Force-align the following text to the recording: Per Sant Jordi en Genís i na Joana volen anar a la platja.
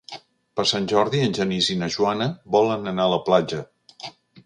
Per 0.59 0.63
Sant 0.69 0.87
Jordi 0.91 1.21
en 1.27 1.37
Genís 1.39 1.69
i 1.75 1.79
na 1.83 1.91
Joana 1.99 2.31
volen 2.59 2.93
anar 2.93 3.09
a 3.11 3.15
la 3.17 3.25
platja. 3.31 3.65